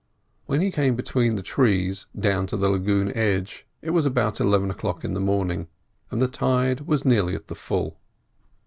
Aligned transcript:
When 0.47 0.61
he 0.61 0.71
came 0.71 0.95
between 0.95 1.35
the 1.35 1.43
trees 1.43 2.07
down 2.19 2.47
to 2.47 2.57
the 2.57 2.69
lagoon 2.69 3.15
edge 3.15 3.67
it 3.83 3.91
was 3.91 4.07
about 4.07 4.39
eleven 4.41 4.71
o'clock 4.71 5.03
in 5.05 5.13
the 5.13 5.19
morning, 5.19 5.67
and 6.09 6.19
the 6.19 6.27
tide 6.27 6.87
was 6.87 7.05
nearly 7.05 7.35
at 7.35 7.49
the 7.49 7.55
full. 7.55 7.99